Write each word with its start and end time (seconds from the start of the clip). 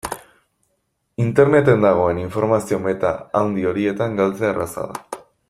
Interneten 1.25 1.85
dagoen 1.87 2.21
informazio-meta 2.23 3.13
handi 3.43 3.69
horietan 3.73 4.19
galtzea 4.23 4.53
erraza 4.57 4.89
da. 4.91 5.25